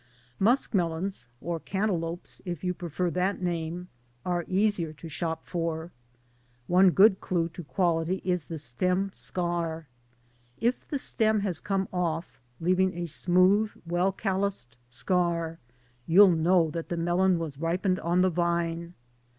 [0.41, 3.87] skmelons or cantaloupes, if you prefer that name
[4.25, 5.91] are easier to shop for.
[6.65, 9.85] One good clue to quality is the stem scar.
[10.59, 15.59] If the stem has come off leaving a smooth, well calloused scar,
[16.07, 18.95] you'll know that the melon was ripened on the vine.